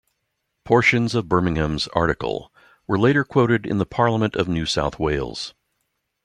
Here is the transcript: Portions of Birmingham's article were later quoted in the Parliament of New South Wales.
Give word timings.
Portions 0.65 1.13
of 1.13 1.29
Birmingham's 1.29 1.87
article 1.89 2.51
were 2.87 2.97
later 2.97 3.23
quoted 3.23 3.67
in 3.67 3.77
the 3.77 3.85
Parliament 3.85 4.35
of 4.35 4.47
New 4.47 4.65
South 4.65 4.97
Wales. 4.97 5.53